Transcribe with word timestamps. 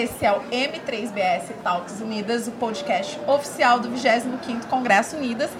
Esse 0.00 0.24
é 0.24 0.32
o 0.32 0.40
M3BS 0.44 1.52
Talks 1.62 2.00
Unidas, 2.00 2.48
o 2.48 2.52
podcast 2.52 3.20
oficial 3.26 3.78
do 3.78 3.90
25º 3.90 4.64
Congresso 4.64 5.14
Unidas. 5.14 5.50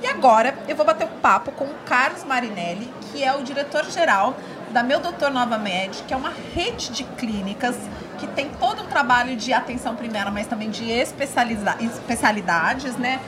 E 0.00 0.06
agora 0.06 0.56
eu 0.68 0.76
vou 0.76 0.86
bater 0.86 1.04
um 1.04 1.18
papo 1.18 1.50
com 1.50 1.64
o 1.64 1.74
Carlos 1.84 2.22
Marinelli, 2.22 2.88
que 3.10 3.24
é 3.24 3.34
o 3.34 3.42
diretor-geral 3.42 4.36
da 4.70 4.84
Meu 4.84 5.00
Doutor 5.00 5.32
Nova 5.32 5.58
Med, 5.58 6.04
que 6.06 6.14
é 6.14 6.16
uma 6.16 6.32
rede 6.54 6.92
de 6.92 7.02
clínicas 7.02 7.74
que 8.20 8.28
tem 8.28 8.48
todo 8.60 8.84
um 8.84 8.86
trabalho 8.86 9.34
de 9.34 9.52
atenção 9.52 9.96
primária, 9.96 10.30
mas 10.30 10.46
também 10.46 10.70
de 10.70 10.88
especialidades, 10.88 12.96
né? 12.96 13.18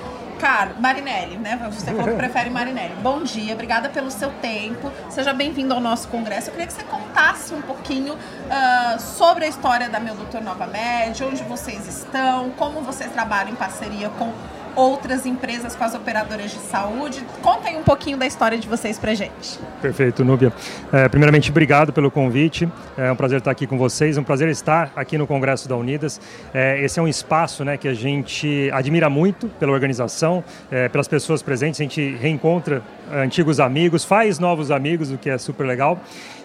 Cara, 0.41 0.75
Marinelli, 0.81 1.37
né? 1.37 1.61
Você 1.71 1.91
falou 1.91 2.09
que 2.09 2.15
prefere 2.15 2.49
Marinelli. 2.49 2.95
Bom 3.03 3.23
dia, 3.23 3.53
obrigada 3.53 3.91
pelo 3.91 4.11
seu 4.11 4.31
tempo. 4.41 4.91
Seja 5.11 5.35
bem-vindo 5.35 5.75
ao 5.75 5.81
nosso 5.81 6.09
congresso. 6.09 6.49
Eu 6.49 6.53
queria 6.53 6.67
que 6.67 6.73
você 6.73 6.83
contasse 6.85 7.53
um 7.53 7.61
pouquinho 7.61 8.15
uh, 8.15 8.99
sobre 8.99 9.45
a 9.45 9.49
história 9.49 9.91
da 9.91 10.01
Meu 10.01 10.15
Doutor 10.15 10.41
Nova 10.41 10.67
Med, 10.67 11.23
onde 11.23 11.43
vocês 11.43 11.87
estão, 11.87 12.49
como 12.53 12.81
vocês 12.81 13.13
trabalham 13.13 13.53
em 13.53 13.55
parceria 13.55 14.09
com 14.09 14.33
outras 14.75 15.27
empresas 15.27 15.75
com 15.75 15.85
as 15.85 15.95
operadoras 15.95 16.51
de 16.51 16.59
saúde. 16.59 17.25
Contem 17.43 17.77
um 17.77 17.83
pouquinho 17.83 18.17
da 18.17 18.27
história 18.27 18.59
de 18.59 18.69
vocês 18.69 18.99
pra 18.99 19.15
gente. 19.15 19.59
Perfeito, 19.81 20.25
Núbia. 20.25 20.53
É, 20.93 21.09
primeiramente, 21.09 21.51
obrigado 21.51 21.93
pelo 21.93 22.11
convite. 22.11 22.69
É 22.97 23.11
um 23.11 23.17
prazer 23.17 23.39
estar 23.39 23.51
aqui 23.51 23.67
com 23.67 23.79
vocês, 23.79 24.17
um 24.17 24.23
prazer 24.23 24.49
estar 24.49 24.93
aqui 24.95 25.17
no 25.17 25.27
Congresso 25.27 25.69
da 25.69 25.77
Unidas. 25.77 26.21
É, 26.53 26.81
esse 26.83 26.99
é 26.99 27.03
um 27.03 27.09
espaço 27.09 27.65
né, 27.65 27.77
que 27.77 27.89
a 27.89 27.95
gente 27.95 28.71
admira 28.73 29.09
muito 29.09 29.49
pela 29.49 29.73
organização, 29.73 30.45
é, 30.71 30.89
pelas 30.89 31.09
pessoas 31.09 31.43
presentes. 31.43 31.81
A 31.81 31.85
gente 31.85 32.17
reencontra 32.17 32.83
antigos 33.13 33.61
amigos, 33.61 34.05
faz 34.05 34.39
novos 34.39 34.71
amigos, 34.71 35.11
o 35.11 35.19
que 35.19 35.31
é 35.31 35.39
super 35.39 35.67
legal. 35.67 36.01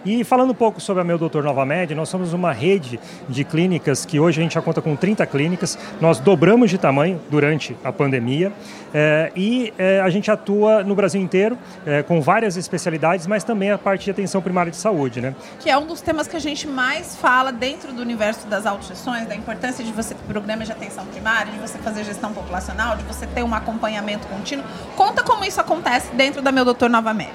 E 0.05 0.23
falando 0.23 0.51
um 0.51 0.55
pouco 0.55 0.79
sobre 0.79 1.01
a 1.01 1.03
Meu 1.03 1.17
Doutor 1.17 1.43
Nova 1.43 1.65
Med, 1.65 1.95
nós 1.95 2.09
somos 2.09 2.31
uma 2.31 2.53
rede 2.53 2.99
de 3.27 3.43
clínicas 3.43 4.05
que 4.05 4.19
hoje 4.19 4.39
a 4.39 4.43
gente 4.43 4.53
já 4.53 4.61
conta 4.61 4.79
com 4.79 4.95
30 4.95 5.25
clínicas. 5.25 5.79
Nós 5.99 6.19
dobramos 6.19 6.69
de 6.69 6.77
tamanho 6.77 7.19
durante 7.27 7.75
a 7.83 7.91
pandemia 7.91 8.53
é, 8.93 9.31
e 9.35 9.73
é, 9.79 9.99
a 10.01 10.09
gente 10.11 10.29
atua 10.29 10.83
no 10.83 10.93
Brasil 10.93 11.19
inteiro 11.19 11.57
é, 11.87 12.03
com 12.03 12.21
várias 12.21 12.55
especialidades, 12.55 13.25
mas 13.25 13.43
também 13.43 13.71
a 13.71 13.79
parte 13.79 14.05
de 14.05 14.11
atenção 14.11 14.43
primária 14.43 14.69
de 14.69 14.77
saúde. 14.77 15.19
Né? 15.19 15.33
Que 15.59 15.71
é 15.71 15.77
um 15.77 15.87
dos 15.87 16.01
temas 16.01 16.27
que 16.27 16.35
a 16.35 16.39
gente 16.39 16.67
mais 16.67 17.15
fala 17.15 17.51
dentro 17.51 17.91
do 17.91 18.03
universo 18.03 18.45
das 18.45 18.67
autogestões, 18.67 19.27
da 19.27 19.35
importância 19.35 19.83
de 19.83 19.91
você 19.91 20.13
ter 20.13 20.23
programas 20.25 20.67
de 20.67 20.71
atenção 20.71 21.03
primária, 21.07 21.51
de 21.51 21.57
você 21.57 21.79
fazer 21.79 22.03
gestão 22.03 22.31
populacional, 22.31 22.95
de 22.95 23.03
você 23.05 23.25
ter 23.25 23.43
um 23.43 23.55
acompanhamento 23.55 24.27
contínuo. 24.27 24.63
Conta 24.95 25.23
como 25.23 25.43
isso 25.43 25.59
acontece 25.59 26.13
dentro 26.13 26.43
da 26.43 26.51
Meu 26.55 26.63
Doutor 26.63 26.89
Nova 26.89 27.13
Med. 27.13 27.29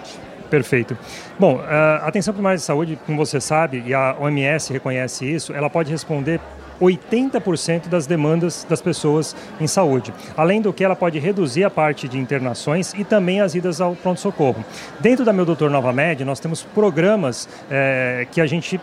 Perfeito. 0.49 0.97
Bom, 1.39 1.61
a 1.61 2.09
atenção 2.09 2.35
primária 2.35 2.57
de 2.57 2.65
saúde, 2.65 2.99
como 3.07 3.19
você 3.19 3.41
sabe, 3.41 3.85
e 3.87 3.95
a 3.95 4.17
OMS 4.19 4.73
reconhece 4.73 5.25
isso, 5.25 5.53
ela 5.53 5.71
pode 5.71 5.93
responder 5.93 6.41
80% 6.81 7.89
das 7.89 8.07
demandas 8.07 8.67
das 8.69 8.81
pessoas 8.81 9.37
em 9.61 9.67
saúde. 9.67 10.13
Além 10.37 10.61
do 10.63 10.73
que, 10.73 10.83
ela 10.83 10.97
pode 10.97 11.19
reduzir 11.19 11.63
a 11.65 11.71
parte 11.71 12.09
de 12.09 12.19
internações 12.19 12.95
e 12.95 13.05
também 13.05 13.41
as 13.41 13.55
idas 13.55 13.81
ao 13.81 13.95
pronto-socorro. 13.95 14.65
Dentro 14.99 15.25
da 15.25 15.33
Meu 15.33 15.45
Doutor 15.45 15.71
Nova 15.71 15.93
Med, 15.93 16.25
nós 16.25 16.41
temos 16.41 16.63
programas 16.63 17.49
é, 17.71 18.27
que 18.33 18.41
a 18.41 18.47
gente 18.47 18.81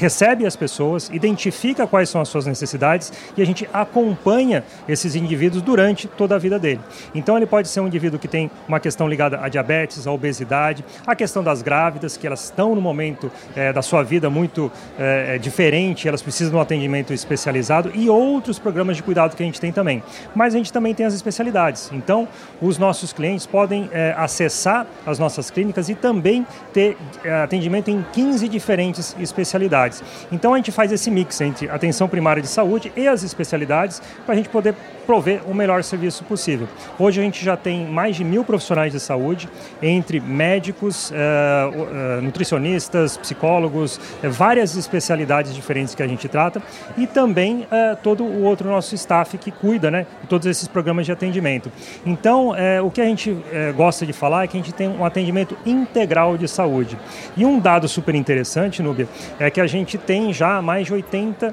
recebe 0.00 0.46
as 0.46 0.56
pessoas, 0.56 1.10
identifica 1.12 1.86
quais 1.86 2.08
são 2.08 2.22
as 2.22 2.28
suas 2.28 2.46
necessidades 2.46 3.12
e 3.36 3.42
a 3.42 3.44
gente 3.44 3.68
acompanha 3.70 4.64
esses 4.88 5.14
indivíduos 5.14 5.62
durante 5.62 6.08
toda 6.08 6.34
a 6.34 6.38
vida 6.38 6.58
dele. 6.58 6.80
Então 7.14 7.36
ele 7.36 7.44
pode 7.44 7.68
ser 7.68 7.80
um 7.80 7.86
indivíduo 7.86 8.18
que 8.18 8.26
tem 8.26 8.50
uma 8.66 8.80
questão 8.80 9.06
ligada 9.06 9.38
à 9.42 9.48
diabetes, 9.50 10.06
à 10.06 10.10
obesidade, 10.10 10.82
a 11.06 11.14
questão 11.14 11.44
das 11.44 11.60
grávidas, 11.60 12.16
que 12.16 12.26
elas 12.26 12.44
estão 12.44 12.74
no 12.74 12.80
momento 12.80 13.30
é, 13.54 13.74
da 13.74 13.82
sua 13.82 14.02
vida 14.02 14.30
muito 14.30 14.72
é, 14.98 15.36
diferente, 15.36 16.08
elas 16.08 16.22
precisam 16.22 16.50
de 16.50 16.56
um 16.56 16.60
atendimento 16.60 17.12
especializado 17.12 17.92
e 17.94 18.08
outros 18.08 18.58
programas 18.58 18.96
de 18.96 19.02
cuidado 19.02 19.36
que 19.36 19.42
a 19.42 19.46
gente 19.46 19.60
tem 19.60 19.70
também. 19.70 20.02
Mas 20.34 20.54
a 20.54 20.56
gente 20.56 20.72
também 20.72 20.94
tem 20.94 21.04
as 21.04 21.12
especialidades. 21.12 21.90
Então 21.92 22.26
os 22.62 22.78
nossos 22.78 23.12
clientes 23.12 23.44
podem 23.44 23.90
é, 23.92 24.14
acessar 24.16 24.86
as 25.04 25.18
nossas 25.18 25.50
clínicas 25.50 25.90
e 25.90 25.94
também 25.94 26.46
ter 26.72 26.96
atendimento 27.44 27.90
em 27.90 28.02
15 28.14 28.48
diferentes 28.48 29.14
especialidades 29.20 29.89
especialidades. 29.90 30.02
Então 30.30 30.54
a 30.54 30.56
gente 30.56 30.72
faz 30.72 30.92
esse 30.92 31.10
mix 31.10 31.40
entre 31.40 31.68
atenção 31.68 32.08
primária 32.08 32.42
de 32.42 32.48
saúde 32.48 32.92
e 32.96 33.06
as 33.06 33.22
especialidades 33.22 34.00
para 34.24 34.34
a 34.34 34.36
gente 34.36 34.48
poder 34.48 34.74
prover 35.10 35.42
o 35.48 35.52
melhor 35.52 35.82
serviço 35.82 36.22
possível. 36.22 36.68
Hoje 36.96 37.20
a 37.20 37.24
gente 37.24 37.44
já 37.44 37.56
tem 37.56 37.84
mais 37.84 38.14
de 38.14 38.22
mil 38.22 38.44
profissionais 38.44 38.92
de 38.92 39.00
saúde, 39.00 39.48
entre 39.82 40.20
médicos, 40.20 41.10
uh, 41.10 41.14
uh, 41.14 42.22
nutricionistas, 42.22 43.16
psicólogos, 43.16 43.96
uh, 43.96 44.30
várias 44.30 44.76
especialidades 44.76 45.52
diferentes 45.52 45.96
que 45.96 46.02
a 46.04 46.06
gente 46.06 46.28
trata 46.28 46.62
e 46.96 47.08
também 47.08 47.66
todo 48.02 48.22
o 48.24 48.44
outro 48.44 48.68
nosso 48.68 48.94
staff 48.94 49.36
que 49.38 49.50
cuida 49.50 49.90
né, 49.90 50.06
de 50.22 50.28
todos 50.28 50.46
esses 50.46 50.68
programas 50.68 51.06
de 51.06 51.12
atendimento. 51.12 51.72
Então, 52.04 52.52
o 52.84 52.90
que 52.90 53.00
a 53.00 53.04
gente 53.04 53.36
gosta 53.76 54.06
de 54.06 54.12
falar 54.12 54.44
é 54.44 54.46
que 54.46 54.56
a 54.56 54.60
gente 54.60 54.72
tem 54.72 54.88
um 54.88 55.04
atendimento 55.04 55.56
integral 55.64 56.36
de 56.36 56.46
saúde. 56.46 56.96
E 57.36 57.44
um 57.44 57.58
dado 57.58 57.88
super 57.88 58.14
interessante, 58.14 58.82
Núbia, 58.82 59.08
é 59.38 59.50
que 59.50 59.60
a 59.60 59.66
gente 59.66 59.79
tem 59.98 60.32
já 60.32 60.60
mais 60.62 60.86
de 60.86 60.94
80% 60.94 61.52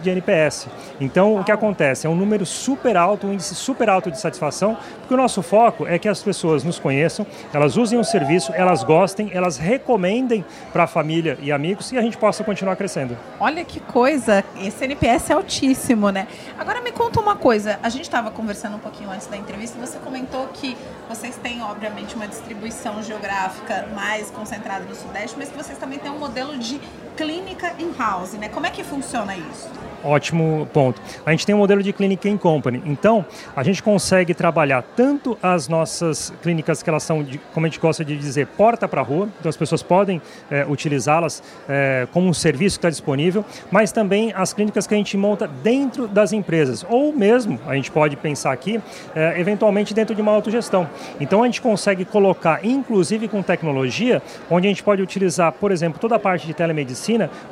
de 0.00 0.10
NPS. 0.10 0.68
Então, 1.00 1.36
o 1.36 1.44
que 1.44 1.52
acontece? 1.52 2.06
É 2.06 2.10
um 2.10 2.14
número 2.14 2.44
super 2.44 2.96
alto, 2.96 3.26
um 3.26 3.32
índice 3.32 3.54
super 3.54 3.88
alto 3.88 4.10
de 4.10 4.18
satisfação, 4.18 4.76
porque 5.00 5.14
o 5.14 5.16
nosso 5.16 5.42
foco 5.42 5.86
é 5.86 5.98
que 5.98 6.08
as 6.08 6.22
pessoas 6.22 6.64
nos 6.64 6.78
conheçam, 6.78 7.26
elas 7.52 7.76
usem 7.76 7.98
o 7.98 8.04
serviço, 8.04 8.52
elas 8.54 8.82
gostem, 8.82 9.30
elas 9.32 9.56
recomendem 9.56 10.44
para 10.72 10.84
a 10.84 10.86
família 10.86 11.38
e 11.40 11.52
amigos 11.52 11.92
e 11.92 11.98
a 11.98 12.02
gente 12.02 12.16
possa 12.16 12.44
continuar 12.44 12.76
crescendo. 12.76 13.16
Olha 13.38 13.64
que 13.64 13.80
coisa, 13.80 14.44
esse 14.60 14.84
NPS 14.84 15.30
é 15.30 15.34
altíssimo, 15.34 16.10
né? 16.10 16.26
Agora 16.58 16.80
me 16.80 16.92
conta 16.92 17.20
uma 17.20 17.36
coisa, 17.36 17.78
a 17.82 17.88
gente 17.88 18.04
estava 18.04 18.30
conversando 18.30 18.76
um 18.76 18.80
pouquinho 18.80 19.10
antes 19.10 19.26
da 19.26 19.36
entrevista, 19.36 19.78
você 19.78 19.98
comentou 19.98 20.48
que 20.48 20.76
vocês 21.08 21.36
têm, 21.36 21.62
obviamente, 21.62 22.14
uma 22.14 22.26
distribuição 22.26 23.02
geográfica 23.02 23.88
mais 23.94 24.30
concentrada 24.30 24.84
no 24.84 24.94
Sudeste, 24.94 25.36
mas 25.38 25.48
que 25.48 25.56
vocês 25.56 25.78
também 25.78 25.98
têm 25.98 26.10
um 26.10 26.18
modelo 26.18 26.58
de 26.58 26.80
clínica 27.16 27.74
in-house, 27.78 28.34
né? 28.34 28.48
Como 28.48 28.66
é 28.66 28.70
que 28.70 28.82
funciona 28.82 29.36
isso? 29.36 29.70
Ótimo 30.04 30.68
ponto. 30.72 31.00
A 31.24 31.30
gente 31.30 31.46
tem 31.46 31.54
um 31.54 31.58
modelo 31.58 31.82
de 31.82 31.92
clínica 31.92 32.28
in 32.28 32.36
company. 32.36 32.82
Então, 32.84 33.24
a 33.54 33.62
gente 33.62 33.82
consegue 33.82 34.34
trabalhar 34.34 34.82
tanto 34.96 35.38
as 35.40 35.68
nossas 35.68 36.32
clínicas 36.42 36.82
que 36.82 36.90
elas 36.90 37.04
são, 37.04 37.22
de, 37.22 37.38
como 37.54 37.66
a 37.66 37.68
gente 37.68 37.78
gosta 37.78 38.04
de 38.04 38.16
dizer, 38.16 38.48
porta 38.48 38.88
para 38.88 39.00
a 39.00 39.04
rua, 39.04 39.28
então 39.38 39.48
as 39.48 39.56
pessoas 39.56 39.82
podem 39.82 40.20
é, 40.50 40.66
utilizá-las 40.68 41.42
é, 41.68 42.08
como 42.12 42.28
um 42.28 42.34
serviço 42.34 42.76
que 42.76 42.78
está 42.78 42.90
disponível, 42.90 43.44
mas 43.70 43.92
também 43.92 44.32
as 44.34 44.52
clínicas 44.52 44.86
que 44.88 44.94
a 44.94 44.96
gente 44.96 45.16
monta 45.16 45.46
dentro 45.46 46.08
das 46.08 46.32
empresas, 46.32 46.84
ou 46.88 47.12
mesmo, 47.12 47.60
a 47.66 47.74
gente 47.76 47.90
pode 47.90 48.16
pensar 48.16 48.52
aqui, 48.52 48.80
é, 49.14 49.38
eventualmente 49.38 49.94
dentro 49.94 50.14
de 50.14 50.20
uma 50.20 50.32
autogestão. 50.32 50.88
Então, 51.20 51.42
a 51.42 51.46
gente 51.46 51.62
consegue 51.62 52.04
colocar, 52.04 52.64
inclusive 52.64 53.28
com 53.28 53.40
tecnologia, 53.40 54.20
onde 54.50 54.66
a 54.66 54.70
gente 54.70 54.82
pode 54.82 55.00
utilizar, 55.00 55.52
por 55.52 55.70
exemplo, 55.70 56.00
toda 56.00 56.16
a 56.16 56.18
parte 56.18 56.44
de 56.46 56.54
telemedicina 56.54 57.01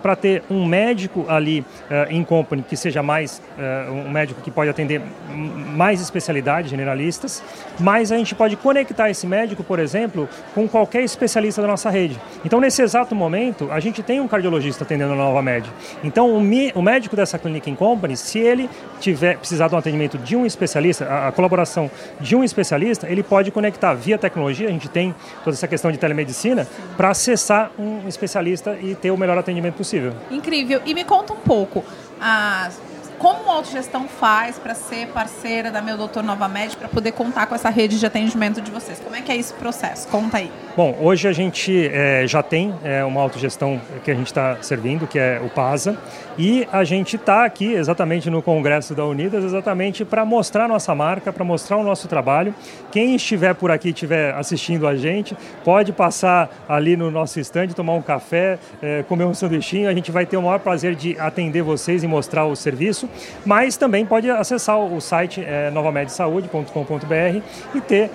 para 0.03 0.17
ter 0.17 0.43
um 0.51 0.65
médico 0.65 1.25
ali 1.29 1.65
em 2.09 2.23
company 2.25 2.63
que 2.63 2.77
seja 2.77 3.03
mais 3.03 3.43
uh, 3.59 3.93
um 3.93 4.11
médico 4.11 4.41
que 4.41 4.51
pode 4.51 4.71
atender 4.71 5.01
mais 5.31 6.01
especialidades 6.01 6.71
generalistas, 6.71 7.43
mas 7.79 8.13
a 8.13 8.17
gente 8.17 8.35
pode 8.35 8.57
conectar 8.57 9.11
esse 9.11 9.27
médico, 9.27 9.63
por 9.63 9.79
exemplo, 9.79 10.29
com 10.55 10.69
qualquer 10.69 11.03
especialista 11.03 11.63
da 11.63 11.69
nossa 11.69 11.91
rede. 11.91 12.19
Então, 12.45 12.61
nesse 12.61 12.83
exato 12.83 13.15
momento, 13.15 13.71
a 13.71 13.81
gente 13.81 14.03
tem 14.03 14.21
um 14.21 14.29
cardiologista 14.29 14.85
atendendo 14.85 15.13
a 15.13 15.17
Nova 15.17 15.43
Med. 15.43 15.67
Então, 16.03 16.35
o, 16.35 16.41
mi, 16.41 16.73
o 16.75 16.83
médico 16.83 17.17
dessa 17.17 17.39
clínica 17.39 17.69
em 17.71 17.75
company, 17.75 18.17
se 18.17 18.39
ele 18.39 18.69
tiver 18.99 19.39
precisar 19.39 19.69
de 19.69 19.75
um 19.75 19.79
atendimento 19.79 20.19
de 20.19 20.37
um 20.37 20.45
especialista, 20.45 21.05
a, 21.07 21.29
a 21.29 21.33
colaboração 21.33 21.91
de 22.21 22.37
um 22.37 22.45
especialista, 22.45 23.09
ele 23.09 23.23
pode 23.23 23.51
conectar 23.51 23.95
via 23.95 24.19
tecnologia, 24.19 24.69
a 24.69 24.73
gente 24.73 24.89
tem 24.89 25.15
toda 25.45 25.57
essa 25.57 25.69
questão 25.69 25.91
de 25.91 25.99
telemedicina, 25.99 26.67
para 26.97 27.11
acessar 27.11 27.71
um 27.79 28.07
especialista 28.07 28.77
e 28.81 28.95
ter 28.95 29.11
o 29.11 29.17
melhor 29.17 29.39
atendimento 29.41 29.75
possível. 29.75 30.15
Incrível. 30.31 30.83
E 30.85 30.95
me 30.95 31.05
conta 31.05 31.33
um 31.33 31.41
pouco, 31.41 31.85
a 32.21 32.71
como 33.21 33.51
a 33.51 33.53
autogestão 33.57 34.09
faz 34.09 34.59
para 34.59 34.75
ser 34.75 35.09
parceira 35.09 35.71
da 35.71 35.83
Meu 35.83 35.99
Doutor 35.99 36.23
Nova 36.23 36.49
Med 36.49 36.75
para 36.75 36.89
poder 36.89 37.13
contar 37.13 37.47
com 37.47 37.55
essa 37.55 37.69
rede 37.69 37.99
de 37.99 38.07
atendimento 38.07 38.63
de 38.63 38.71
vocês? 38.71 38.99
Como 38.99 39.15
é 39.15 39.21
que 39.21 39.31
é 39.31 39.37
esse 39.37 39.53
processo? 39.53 40.09
Conta 40.09 40.39
aí. 40.39 40.51
Bom, 40.81 40.97
hoje 40.99 41.29
a 41.29 41.33
gente 41.33 41.91
é, 41.93 42.27
já 42.27 42.43
tem 42.43 42.75
é, 42.83 43.05
uma 43.05 43.21
autogestão 43.21 43.79
que 44.03 44.11
a 44.11 44.15
gente 44.15 44.29
está 44.29 44.57
servindo, 44.63 45.07
que 45.07 45.19
é 45.19 45.39
o 45.45 45.51
PASA, 45.51 45.95
e 46.39 46.67
a 46.73 46.85
gente 46.85 47.17
está 47.17 47.45
aqui 47.45 47.75
exatamente 47.75 48.31
no 48.31 48.41
Congresso 48.41 48.95
da 48.95 49.05
Unidas, 49.05 49.45
exatamente 49.45 50.07
para 50.07 50.25
mostrar 50.25 50.67
nossa 50.67 50.95
marca, 50.95 51.31
para 51.35 51.45
mostrar 51.45 51.77
o 51.77 51.83
nosso 51.83 52.09
trabalho. 52.09 52.55
Quem 52.91 53.15
estiver 53.15 53.55
por 53.55 53.71
aqui, 53.71 53.91
estiver 53.91 54.33
assistindo 54.33 54.89
a 54.89 54.97
gente, 54.97 55.37
pode 55.63 55.93
passar 55.93 56.49
ali 56.67 56.97
no 56.97 57.11
nosso 57.11 57.39
estande, 57.39 57.75
tomar 57.75 57.93
um 57.93 58.01
café, 58.01 58.59
é, 58.81 59.03
comer 59.03 59.25
um 59.25 59.35
sanduichinho. 59.35 59.87
A 59.87 59.93
gente 59.93 60.11
vai 60.11 60.25
ter 60.25 60.39
o 60.39 60.43
maior 60.43 60.61
prazer 60.61 60.95
de 60.95 61.15
atender 61.21 61.61
vocês 61.61 62.03
e 62.03 62.07
mostrar 62.07 62.47
o 62.47 62.57
serviço. 62.57 63.07
mas 63.45 63.77
também 63.77 64.07
pode 64.07 64.31
acessar 64.31 64.79
o 64.79 64.99
site 64.99 65.45
novamedsaúde.com.br 65.75 67.43
e 67.75 67.81
ter 67.83 68.11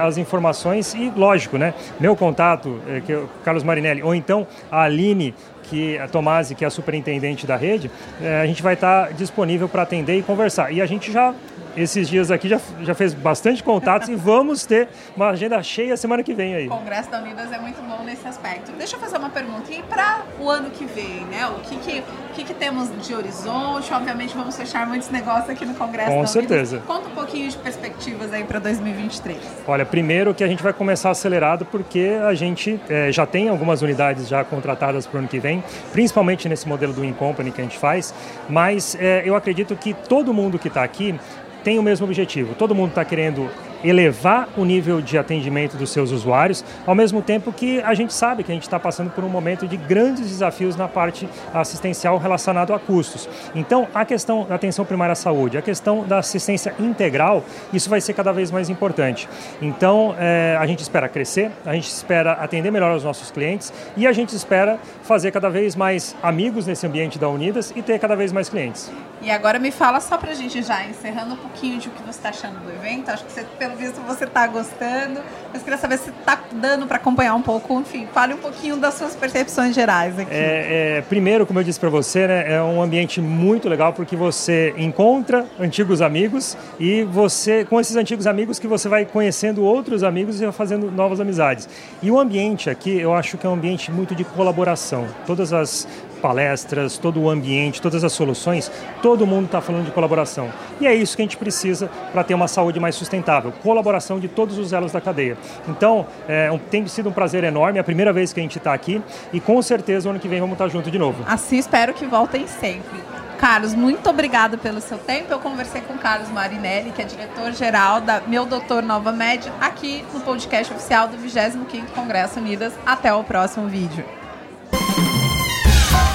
as 0.00 0.18
informações 0.18 0.92
e, 0.94 1.12
lógico, 1.16 1.56
né, 1.56 1.72
meu 2.00 2.16
contato, 2.16 2.80
é, 2.88 3.00
que 3.00 3.14
o 3.14 3.28
Carlos 3.44 3.62
Marinelli, 3.62 4.02
ou 4.02 4.14
então 4.14 4.46
a 4.72 4.82
Aline, 4.82 5.34
que 5.64 5.98
a 5.98 6.08
Tomasi, 6.08 6.54
que 6.54 6.64
é 6.64 6.66
a 6.66 6.70
superintendente 6.70 7.46
da 7.46 7.56
rede, 7.56 7.90
é, 8.20 8.40
a 8.40 8.46
gente 8.46 8.62
vai 8.62 8.74
estar 8.74 9.12
disponível 9.12 9.68
para 9.68 9.82
atender 9.82 10.18
e 10.18 10.22
conversar. 10.22 10.72
E 10.72 10.80
a 10.80 10.86
gente 10.86 11.12
já 11.12 11.34
esses 11.76 12.08
dias 12.08 12.30
aqui 12.30 12.48
já, 12.48 12.60
já 12.82 12.94
fez 12.94 13.14
bastante 13.14 13.62
contatos 13.62 14.08
e 14.08 14.14
vamos 14.14 14.66
ter 14.66 14.88
uma 15.16 15.28
agenda 15.28 15.62
cheia 15.62 15.96
semana 15.96 16.22
que 16.22 16.34
vem 16.34 16.54
aí. 16.54 16.66
O 16.66 16.70
Congresso 16.70 17.10
da 17.10 17.18
Unidas 17.20 17.52
é 17.52 17.58
muito 17.58 17.80
bom 17.82 18.02
nesse 18.04 18.26
aspecto. 18.26 18.72
Deixa 18.72 18.96
eu 18.96 19.00
fazer 19.00 19.18
uma 19.18 19.30
pergunta. 19.30 19.72
E 19.72 19.82
para 19.82 20.22
o 20.38 20.48
ano 20.48 20.70
que 20.70 20.84
vem, 20.84 21.24
né? 21.30 21.46
O 21.46 21.60
que 21.60 21.76
que, 21.76 22.00
o 22.00 22.34
que 22.34 22.44
que 22.44 22.54
temos 22.54 22.88
de 23.06 23.14
horizonte? 23.14 23.92
Obviamente 23.92 24.34
vamos 24.36 24.56
fechar 24.56 24.86
muitos 24.86 25.10
negócios 25.10 25.50
aqui 25.50 25.64
no 25.64 25.74
Congresso 25.74 26.10
Com 26.10 26.20
da 26.22 26.26
certeza. 26.26 26.76
Unidas. 26.76 26.96
Conta 26.96 27.08
um 27.08 27.14
pouquinho 27.14 27.48
de 27.48 27.56
perspectivas 27.58 28.32
aí 28.32 28.44
para 28.44 28.58
2023. 28.58 29.38
Olha, 29.66 29.84
primeiro 29.84 30.34
que 30.34 30.44
a 30.44 30.48
gente 30.48 30.62
vai 30.62 30.72
começar 30.72 31.10
acelerado 31.10 31.64
porque 31.64 32.18
a 32.26 32.34
gente 32.34 32.80
é, 32.88 33.12
já 33.12 33.26
tem 33.26 33.48
algumas 33.48 33.82
unidades 33.82 34.28
já 34.28 34.44
contratadas 34.44 35.06
para 35.06 35.16
o 35.16 35.18
ano 35.20 35.28
que 35.28 35.38
vem, 35.38 35.62
principalmente 35.92 36.48
nesse 36.48 36.68
modelo 36.68 36.92
do 36.92 37.04
In 37.04 37.12
Company 37.12 37.50
que 37.50 37.60
a 37.60 37.64
gente 37.64 37.78
faz, 37.78 38.14
mas 38.48 38.96
é, 38.98 39.22
eu 39.24 39.34
acredito 39.34 39.76
que 39.76 39.94
todo 39.94 40.32
mundo 40.32 40.58
que 40.58 40.68
está 40.68 40.82
aqui 40.82 41.18
tem 41.62 41.78
o 41.78 41.82
mesmo 41.82 42.06
objetivo. 42.06 42.54
Todo 42.54 42.74
mundo 42.74 42.90
está 42.90 43.04
querendo 43.04 43.48
elevar 43.84 44.48
o 44.56 44.64
nível 44.64 45.00
de 45.00 45.18
atendimento 45.18 45.76
dos 45.76 45.90
seus 45.90 46.10
usuários, 46.10 46.64
ao 46.86 46.94
mesmo 46.94 47.22
tempo 47.22 47.52
que 47.52 47.80
a 47.82 47.94
gente 47.94 48.12
sabe 48.12 48.42
que 48.44 48.52
a 48.52 48.54
gente 48.54 48.64
está 48.64 48.78
passando 48.78 49.10
por 49.10 49.24
um 49.24 49.28
momento 49.28 49.66
de 49.66 49.76
grandes 49.76 50.28
desafios 50.28 50.76
na 50.76 50.88
parte 50.88 51.28
assistencial 51.52 52.18
relacionado 52.18 52.72
a 52.74 52.78
custos. 52.78 53.28
Então, 53.54 53.88
a 53.94 54.04
questão 54.04 54.44
da 54.44 54.54
atenção 54.54 54.84
primária 54.84 55.12
à 55.12 55.16
saúde, 55.16 55.58
a 55.58 55.62
questão 55.62 56.04
da 56.04 56.18
assistência 56.18 56.74
integral, 56.78 57.44
isso 57.72 57.88
vai 57.88 58.00
ser 58.00 58.14
cada 58.14 58.32
vez 58.32 58.50
mais 58.50 58.68
importante. 58.68 59.28
Então, 59.60 60.14
é, 60.18 60.56
a 60.58 60.66
gente 60.66 60.80
espera 60.80 61.08
crescer, 61.08 61.50
a 61.64 61.74
gente 61.74 61.88
espera 61.88 62.32
atender 62.32 62.70
melhor 62.70 62.94
os 62.96 63.04
nossos 63.04 63.30
clientes 63.30 63.72
e 63.96 64.06
a 64.06 64.12
gente 64.12 64.34
espera 64.34 64.78
fazer 65.02 65.30
cada 65.30 65.48
vez 65.48 65.74
mais 65.74 66.14
amigos 66.22 66.66
nesse 66.66 66.86
ambiente 66.86 67.18
da 67.18 67.28
Unidas 67.28 67.72
e 67.74 67.82
ter 67.82 67.98
cada 67.98 68.14
vez 68.14 68.32
mais 68.32 68.48
clientes. 68.48 68.90
E 69.22 69.30
agora 69.30 69.58
me 69.58 69.70
fala 69.70 70.00
só 70.00 70.16
pra 70.16 70.32
gente 70.32 70.62
já, 70.62 70.84
encerrando 70.84 71.34
um 71.34 71.36
pouquinho 71.36 71.78
de 71.78 71.88
o 71.88 71.90
que 71.90 72.02
você 72.02 72.18
está 72.18 72.30
achando 72.30 72.58
do 72.60 72.70
evento. 72.70 73.10
Acho 73.10 73.24
que 73.24 73.32
você, 73.32 73.44
visto 73.76 74.00
você 74.06 74.24
está 74.24 74.46
gostando. 74.46 75.20
Mas 75.52 75.62
queria 75.62 75.78
saber 75.78 75.98
se 75.98 76.10
está 76.10 76.40
dando 76.52 76.86
para 76.86 76.96
acompanhar 76.96 77.34
um 77.34 77.42
pouco. 77.42 77.80
Enfim, 77.80 78.06
fale 78.12 78.34
um 78.34 78.38
pouquinho 78.38 78.76
das 78.76 78.94
suas 78.94 79.16
percepções 79.16 79.74
gerais 79.74 80.18
aqui. 80.18 80.30
É, 80.32 80.98
é, 80.98 81.02
primeiro, 81.02 81.46
como 81.46 81.58
eu 81.58 81.64
disse 81.64 81.80
para 81.80 81.88
você, 81.88 82.26
né, 82.26 82.54
é 82.54 82.62
um 82.62 82.80
ambiente 82.80 83.20
muito 83.20 83.68
legal 83.68 83.92
porque 83.92 84.14
você 84.14 84.74
encontra 84.76 85.46
antigos 85.58 86.00
amigos 86.00 86.56
e 86.78 87.02
você, 87.04 87.64
com 87.64 87.80
esses 87.80 87.96
antigos 87.96 88.26
amigos, 88.26 88.58
que 88.58 88.68
você 88.68 88.88
vai 88.88 89.04
conhecendo 89.04 89.62
outros 89.62 90.04
amigos 90.04 90.40
e 90.40 90.52
fazendo 90.52 90.90
novas 90.90 91.20
amizades. 91.20 91.68
E 92.02 92.10
o 92.10 92.18
ambiente 92.18 92.70
aqui, 92.70 92.98
eu 92.98 93.12
acho 93.14 93.36
que 93.36 93.46
é 93.46 93.50
um 93.50 93.54
ambiente 93.54 93.90
muito 93.90 94.14
de 94.14 94.24
colaboração. 94.24 95.06
Todas 95.26 95.52
as 95.52 95.86
palestras, 96.20 96.98
todo 96.98 97.20
o 97.20 97.28
ambiente, 97.28 97.80
todas 97.82 98.04
as 98.04 98.12
soluções, 98.12 98.70
todo 99.02 99.26
mundo 99.26 99.46
está 99.46 99.60
falando 99.60 99.86
de 99.86 99.90
colaboração. 99.90 100.50
E 100.80 100.86
é 100.86 100.94
isso 100.94 101.16
que 101.16 101.22
a 101.22 101.24
gente 101.24 101.36
precisa 101.36 101.90
para 102.12 102.22
ter 102.22 102.34
uma 102.34 102.46
saúde 102.46 102.78
mais 102.78 102.94
sustentável, 102.94 103.52
colaboração 103.62 104.20
de 104.20 104.28
todos 104.28 104.58
os 104.58 104.72
elos 104.72 104.92
da 104.92 105.00
cadeia. 105.00 105.36
Então, 105.68 106.06
é, 106.28 106.50
tem 106.70 106.86
sido 106.86 107.08
um 107.08 107.12
prazer 107.12 107.42
enorme, 107.44 107.78
é 107.78 107.80
a 107.80 107.84
primeira 107.84 108.12
vez 108.12 108.32
que 108.32 108.40
a 108.40 108.42
gente 108.42 108.58
está 108.58 108.72
aqui 108.72 109.02
e 109.32 109.40
com 109.40 109.60
certeza 109.62 110.10
ano 110.10 110.18
que 110.18 110.28
vem 110.28 110.40
vamos 110.40 110.54
estar 110.54 110.66
tá 110.66 110.70
junto 110.70 110.90
de 110.90 110.98
novo. 110.98 111.24
Assim 111.26 111.58
espero 111.58 111.94
que 111.94 112.06
voltem 112.06 112.46
sempre. 112.46 113.00
Carlos, 113.40 113.74
muito 113.74 114.08
obrigado 114.10 114.58
pelo 114.58 114.82
seu 114.82 114.98
tempo. 114.98 115.32
Eu 115.32 115.38
conversei 115.38 115.80
com 115.80 115.96
Carlos 115.96 116.28
Marinelli, 116.28 116.90
que 116.90 117.00
é 117.00 117.06
diretor-geral 117.06 118.02
da 118.02 118.20
Meu 118.20 118.44
Doutor 118.44 118.82
Nova 118.82 119.12
Média, 119.12 119.50
aqui 119.58 120.04
no 120.12 120.20
podcast 120.20 120.70
oficial 120.74 121.08
do 121.08 121.16
25º 121.16 121.86
Congresso 121.94 122.38
Unidas. 122.38 122.74
Até 122.84 123.14
o 123.14 123.24
próximo 123.24 123.66
vídeo. 123.66 124.19